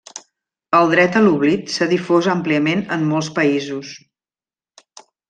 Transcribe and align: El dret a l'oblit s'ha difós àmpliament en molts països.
El 0.77 0.87
dret 0.93 1.17
a 1.19 1.21
l'oblit 1.25 1.69
s'ha 1.75 1.87
difós 1.93 2.29
àmpliament 2.35 2.81
en 2.97 3.05
molts 3.13 3.29
països. 3.39 3.93